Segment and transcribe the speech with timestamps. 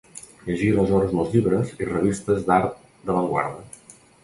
[0.45, 3.89] Llegí aleshores molts llibres i revistes d'art d'avantguarda.